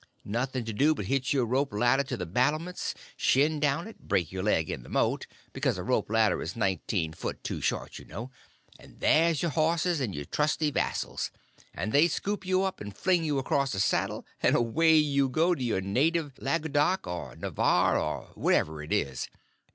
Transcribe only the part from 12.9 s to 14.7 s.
fling you across a saddle, and